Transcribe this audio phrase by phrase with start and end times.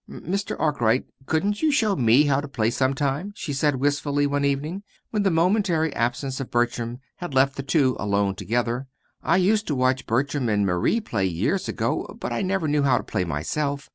[0.09, 0.59] "Mr.
[0.59, 4.81] Arkwright, couldn't you show me how to play, sometime?" she said wistfully, one evening,
[5.11, 8.87] when the momentary absence of Bertram had left the two alone together.
[9.21, 12.97] "I used to watch Bertram and Marie play years ago; but I never knew how
[12.97, 13.89] to play myself.